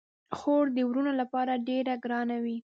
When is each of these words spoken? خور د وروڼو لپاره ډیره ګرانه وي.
خور 0.37 0.65
د 0.73 0.77
وروڼو 0.89 1.11
لپاره 1.21 1.63
ډیره 1.67 1.93
ګرانه 2.03 2.37
وي. 2.43 2.57